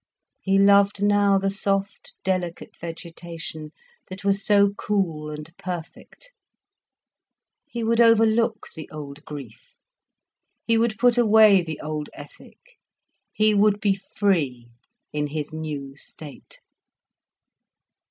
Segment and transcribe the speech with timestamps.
[0.39, 3.69] He loved now the soft, delicate vegetation,
[4.09, 6.33] that was so cool and perfect.
[7.67, 9.75] He would overlook the old grief,
[10.65, 12.79] he would put away the old ethic,
[13.31, 14.71] he would be free
[15.13, 16.61] in his new state.